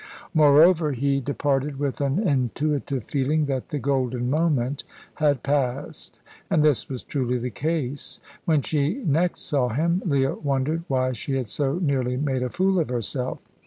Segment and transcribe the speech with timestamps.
[0.33, 6.19] Moreover, he departed with an intuitive feeling that the golden moment had passed.
[6.49, 8.19] And this was truly the case.
[8.45, 12.79] When she next saw him, Leah wondered why she had so nearly made a fool
[12.79, 13.37] of herself.